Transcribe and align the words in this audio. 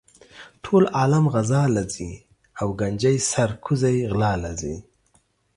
ټول 0.63 0.83
عالم 0.97 1.25
غزا 1.33 1.63
لہ 1.75 1.83
ځی 1.93 2.11
او 2.59 2.67
ګنجي 2.79 3.15
سر 3.31 3.49
کوزے 3.63 3.93
غلا 4.11 4.31
لہ 4.43 4.51
ځی 4.59 4.75